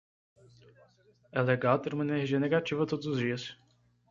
É 1.31 1.43
legal 1.43 1.77
ter 1.77 1.93
uma 1.93 2.03
energia 2.03 2.39
negativa 2.39 2.87
todos 2.87 3.05
os 3.05 3.19
dias. 3.19 3.55